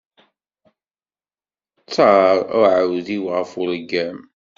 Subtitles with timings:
[1.83, 4.19] Ttaṛ uɛudiw ɣef uleggam.